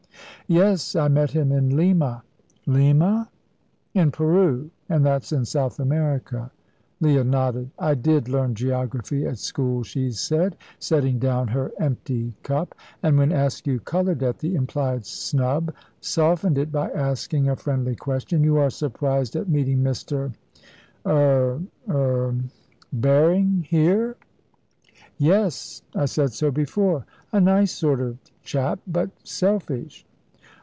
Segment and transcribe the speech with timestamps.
[0.47, 2.25] "Yes; I met him in Lima."
[2.65, 3.29] "Lima?"
[3.93, 6.51] "In Peru, and that's in South America."
[6.99, 7.69] Leah nodded.
[7.79, 13.31] "I did learn geography at school," she said, setting down her empty cup; and when
[13.31, 18.69] Askew coloured at the implied snub, softened it by asking a friendly question: "You are
[18.69, 20.33] surprised at meeting Mr.
[21.05, 22.35] er er
[22.91, 24.17] Berring, here?"
[25.17, 27.05] "Yes; I said so before.
[27.31, 30.05] A nice sort of chap, but selfish."